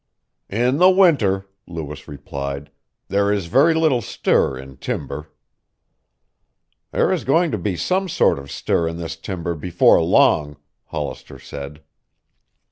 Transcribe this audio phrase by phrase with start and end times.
[0.49, 2.71] "In the winter," Lewis replied,
[3.09, 5.27] "there is very little stir in timber."
[6.89, 11.37] "There is going to be some sort of stir in this timber before long," Hollister
[11.37, 11.83] said.